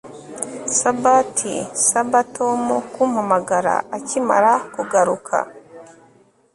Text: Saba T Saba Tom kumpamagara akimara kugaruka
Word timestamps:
Saba 0.79 1.15
T 1.35 1.37
Saba 1.87 2.19
Tom 2.35 2.61
kumpamagara 2.93 3.73
akimara 3.97 4.53
kugaruka 4.73 5.37